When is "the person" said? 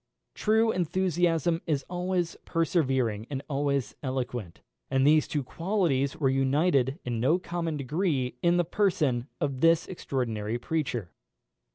8.57-9.27